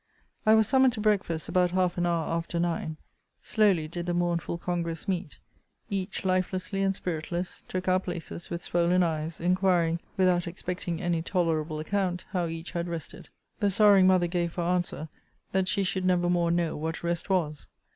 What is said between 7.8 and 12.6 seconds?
our places, with swoln eyes, inquiring, without expecting any tolerable account, how